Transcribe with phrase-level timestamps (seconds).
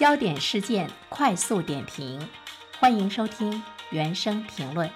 [0.00, 2.18] 焦点事件快速点评，
[2.78, 4.88] 欢迎收听原声评论。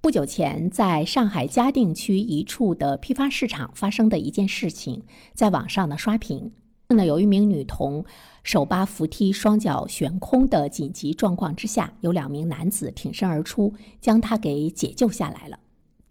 [0.00, 5.02] 不久前，在上海嘉定区一处的批发市场发生的一件事情，
[5.34, 6.50] 在网上呢刷屏。
[6.88, 8.02] 那有一名女童
[8.42, 15.58] 手扒扶梯，双脚悬空的紧急状况之下，有两名男子挺身而出，将她给解救下来了。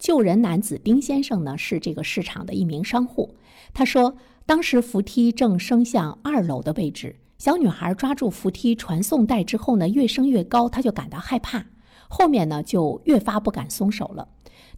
[0.07, 3.35] 救人男子丁先生呢，是这个市场的一名商户。
[3.73, 4.15] 他说，
[4.45, 11.65] 当时扶梯正升向二楼的位置，小女孩抓住扶梯传送带之后呢，越升越高，他就感到害怕，
[12.07, 14.29] 后面呢就越发不敢松手了。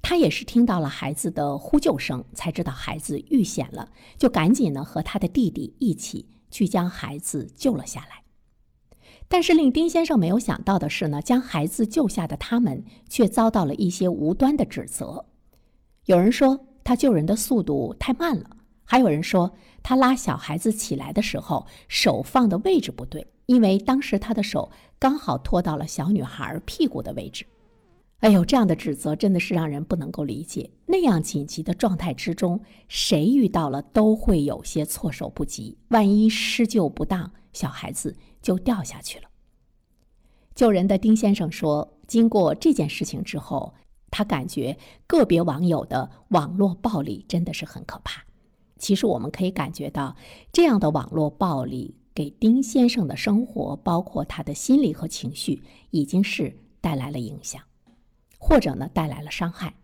[0.01, 8.23] 他也是听到了孩子的呼救声，才知道孩子遇险了，就赶紧呢和他的弟弟一起去将孩子救了下来。
[9.31, 15.23] 但是令丁先生没有想到的是呢，将孩子救下的他们却遭到了一些无端的指责。
[16.05, 18.49] 有人说他救人的速度太慢了，
[18.83, 19.53] 还有人说
[19.83, 27.45] 他拉小孩子起来的时候手放的位置不对，因为当时他的手刚好托到了小女孩屁股的位置。
[28.21, 30.67] 哎呦，这样的指责真的是让人不能够理解。
[30.87, 38.15] 那样紧急的状态之中，谁遇到了都会有些措手不及，万一施救不当，小孩子。
[38.41, 39.28] 就掉下去了。
[40.59, 43.73] 救人的丁先生说：“经过这件事情之后，
[44.11, 48.25] 他感觉个别网友的网络暴力真的是很可怕。
[48.77, 50.17] 其实我们可以感觉到，
[50.51, 57.61] 这样的网络暴力给丁先生的生活，包括他的心理和情绪，已经是带来了影响，
[58.37, 59.75] 或者呢带来了伤害。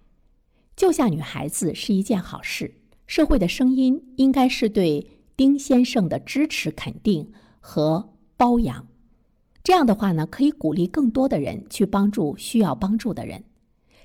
[0.76, 2.76] 救下女孩子是一件好事，
[3.08, 7.32] 社会的声音应该是对丁先生的支持、肯定
[7.62, 8.86] 和。”包养，
[9.66, 13.44] 这样的话呢，可以鼓励更多的人去帮助需要帮助的人。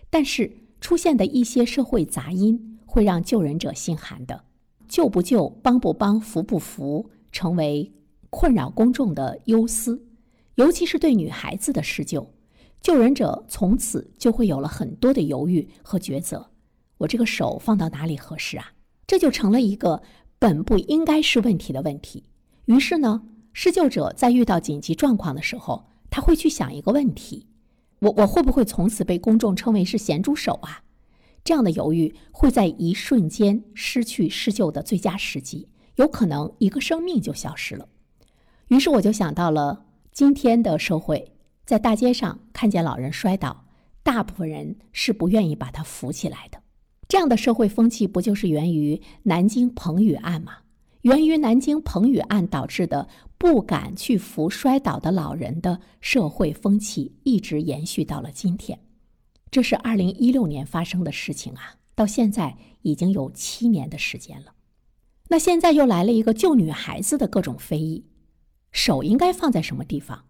[0.08, 4.42] 但是出现的一些社会杂音，会让救人者心寒的。
[4.89, 7.92] 救不救、帮不帮、扶不扶，成为
[8.30, 10.02] 困扰公众的忧思。
[10.55, 12.33] 尤其是对女孩子的施救，
[12.80, 16.51] 救人者从此就会有了很多的犹豫和抉择。
[16.96, 18.73] 我这个手放到哪里合适啊？
[19.06, 20.02] 这就成了一个
[20.39, 22.24] 本不应该是问题的问题。
[22.64, 23.20] 于是呢？
[23.52, 27.46] 施救者在遇到紧急状况的时候，他会去想一个问题：
[28.00, 30.83] 我我会不会从此被公众称为是咸猪手啊？
[31.42, 37.88] 这样的犹豫会在一瞬间失去施救的最佳时机，有可能一个生命就消失了。
[38.68, 41.32] 于是我就想到了今天的社会，
[41.64, 43.64] 在大街上看见老人摔倒，
[44.02, 46.61] 大部分人是不愿意把他扶起来的。
[47.08, 50.58] 这样的社会风气不就是源于南京彭宇案吗？
[51.02, 53.08] 源于南京彭宇案导致的
[53.40, 58.78] 不敢去扶摔倒的老人的社会风气，一直延续到了今天。
[59.51, 64.52] 这是二零一六年发生的事情啊，到现在已经有七年的时间了。
[65.29, 68.05] 那现在又来了一个救女孩子的各种非议，
[68.73, 70.27] 手应该放在什么地方？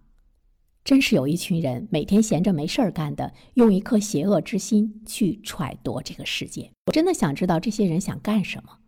[0.84, 6.70] 真是有一群人每天闲着没事儿干的，用一颗邪恶之心去揣度这个世界。
[6.86, 8.78] 我真的想知道这些人想干什么。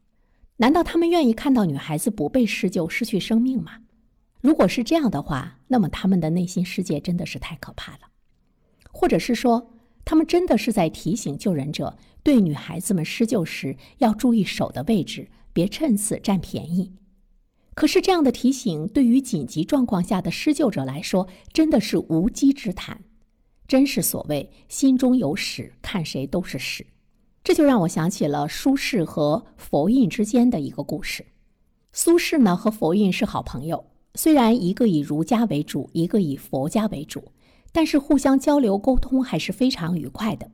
[0.59, 3.81] 难道他们愿意看到女孩子不被施救、失去生命吗？
[4.43, 8.01] 如果是这样的话，那么他们的内心世界真的是太可怕了。
[8.91, 9.71] 或者是说，
[10.05, 16.93] 他们真的是在提醒救人者，对女孩子们施救时要注意手的位置，别趁此占便宜。
[17.75, 23.01] 可是这样的提醒，对于紧急状况下的施救者来说，真的是无稽之谈。
[23.69, 26.85] 真是所谓心中有屎，看谁都是屎。
[27.45, 31.27] 这就让我想起了苏轼和佛印之间的一个故事。
[31.93, 37.33] 苏轼呢和佛印是好朋友，虽然一个以儒家为主，一个以佛家为主，
[37.73, 40.51] 但是互相交流沟通还是非常愉快的。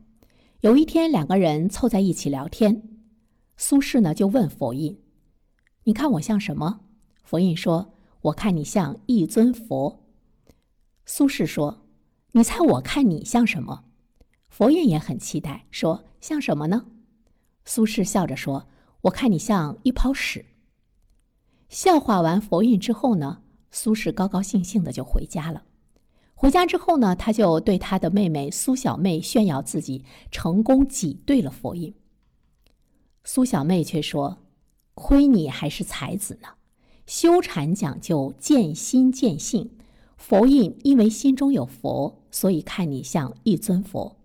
[0.60, 2.82] 有一天，两个人凑在一起聊天，
[3.56, 5.00] 苏轼呢就问佛印
[5.84, 6.80] ：“你看我像什么？”
[7.24, 10.04] 佛印说：“我看你像一尊佛。”
[11.04, 11.86] 苏轼说
[12.32, 13.84] ：“你猜我看你像什么？”
[14.48, 16.86] 佛印也很期待，说：“像什么呢？”
[17.64, 18.68] 苏轼笑着说
[19.02, 20.46] ：“我看你像一泡屎。”
[21.68, 25.64] 笑话完佛印之后呢，苏轼高高兴兴的就回家了。
[26.34, 31.94] 回家之后呢，他就对他的妹妹苏小妹炫耀自己成功挤兑了佛印。
[33.24, 34.38] 苏小妹却说
[34.94, 36.48] ：“亏你还是才子呢！
[37.06, 39.70] 修禅讲究见心见性，
[40.16, 44.16] 佛印因为心中有佛，所以看你像一尊佛。”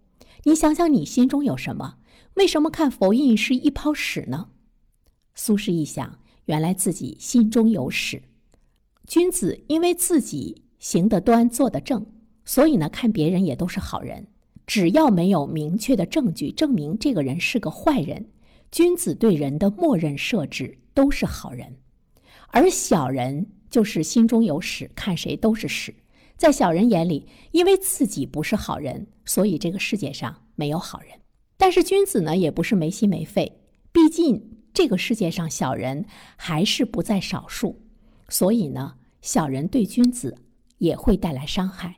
[0.46, 1.98] 你想想，你心中有什么？
[2.36, 4.50] 为什么看佛印是一泡屎呢？
[5.34, 8.22] 苏轼一想，原来自己心中有屎。
[9.08, 12.06] 君子因为自己行得端、坐得正，
[12.46, 14.28] 所以呢，看别人也都是好人。
[14.66, 18.26] 只要没有明确的证据证明这个人是个坏人，
[18.72, 21.76] 君子对人的默认设置都是好人。
[22.48, 25.94] 而小人就是心中有屎，看谁都是屎。
[26.38, 31.10] 在小人眼里，因为自己不是好人，所以这个世界上没有好人。
[31.58, 33.60] 但是君子呢，也不是没心没肺，
[33.92, 36.06] 毕竟这个世界上小人
[36.38, 37.83] 还是不在少数，
[38.34, 40.36] 所以呢，小人对君子
[40.80, 41.98] 也会带来伤害。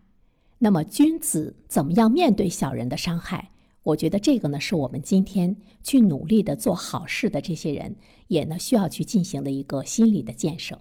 [0.57, 3.51] 那么，君子怎么样面对小人的伤害？
[3.83, 7.95] 我觉得这个呢，是我们今天去努力的做好事的这些人，
[8.27, 10.77] 也呢需要去进行的一个心理的建设。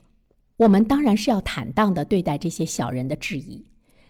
[0.57, 3.65] 我们当然是要坦荡的对待这些小人的质疑，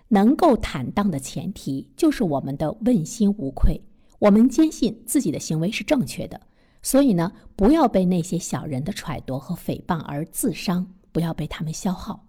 [0.08, 3.82] 能够坦荡的前提就是我们的问心无愧，
[4.18, 6.40] 我们坚信自己的行为是正确的。
[6.80, 12.26] 所以呢，不要被那些小人的揣度和诽谤而自伤，不要被他们消耗。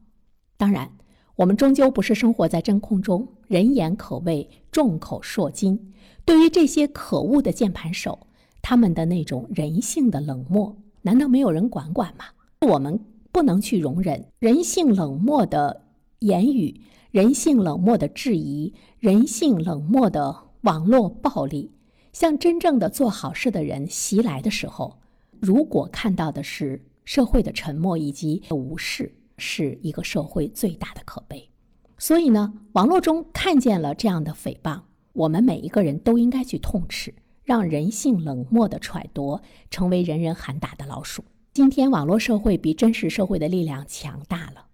[0.57, 0.89] 当然，
[1.35, 5.91] 我们终究不是生活在真空中，人言可畏，众口铄金。
[6.23, 8.27] 对于这些可恶的键盘手，
[8.61, 12.25] 他们的那种人性的冷漠，难道没有人管管吗？
[12.61, 12.99] 我们
[13.31, 15.81] 不能去容忍人性冷漠的
[16.19, 16.79] 言语、
[17.09, 21.71] 人性冷漠的质疑、人性冷漠的网络暴力，
[22.13, 24.99] 向真正的做好事的人袭来的时候，
[25.39, 31.49] 如果看到的是社会的沉默以及无视，是一个社会最大的可悲。
[31.97, 34.81] 所以呢，网络中看见了这样的诽谤。
[35.13, 37.15] 我们每一个人都应该去痛斥，
[37.45, 39.39] 让人性冷漠的揣度
[39.71, 41.23] 成为人人喊打的老鼠。
[41.53, 44.65] 今天网络社会比真实社会的力量强大了，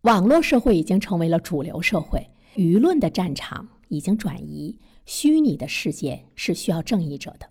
[0.00, 4.76] 网络社会已经成为了主流社会，舆论的战场已经转移，
[5.06, 7.46] 虚拟的世界是需要正义者的。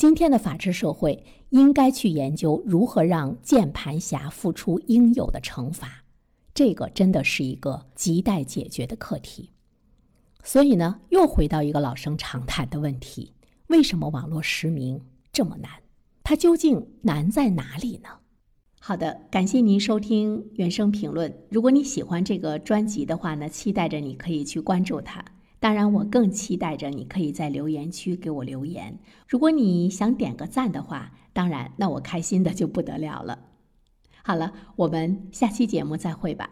[0.00, 6.04] 今天的法治社会应该去研究如何让键盘侠付出应有的惩罚，
[6.54, 9.50] 这个真的是一个亟待解决的课题。
[10.42, 13.34] 所以呢，又回到一个老生常谈的问题：
[13.66, 15.70] 为什么网络实名这么难？
[16.22, 18.08] 它究竟难在哪里呢？
[18.80, 21.30] 好的，感谢您收听原声评论。
[21.50, 25.22] 如果你喜欢这个专辑的话呢，期待着你可以去关注它。
[25.60, 28.98] 当然，我更期待着你可以在留言区给我留言。
[29.28, 33.40] 如果你想点个赞的话，当然，那我开心的就不得了了。
[34.22, 36.50] 好了，我们下期节目再会吧。